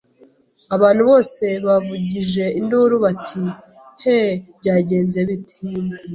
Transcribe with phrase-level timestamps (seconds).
[0.75, 3.43] Abantu bose bavugije induru bati
[4.03, 4.17] he
[4.59, 5.55] Byagenze bite